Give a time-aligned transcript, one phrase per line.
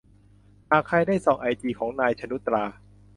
[0.71, 2.63] หากใครได้ส่องไอจีของ นาย ชนุชตรา